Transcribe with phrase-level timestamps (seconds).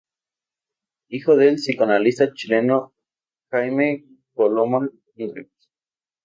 [1.09, 2.95] Hijo del psicoanalista chileno
[3.51, 5.69] Jaime Coloma Andrews.